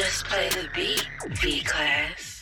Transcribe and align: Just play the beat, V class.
Just 0.00 0.24
play 0.24 0.48
the 0.48 0.66
beat, 0.74 1.06
V 1.42 1.62
class. 1.62 2.39